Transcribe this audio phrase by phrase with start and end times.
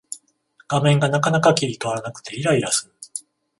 [0.67, 2.95] 画面がなかなか切り替わらなくてイライラする